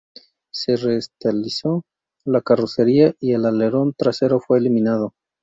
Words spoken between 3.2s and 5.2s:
el alerón trasero fue eliminado.